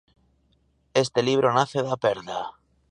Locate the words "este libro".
1.03-1.53